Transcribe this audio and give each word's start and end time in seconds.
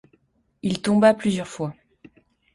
Il 0.63 0.81
tomba 0.81 1.13
plusieurs 1.13 1.47
fois. 1.47 1.75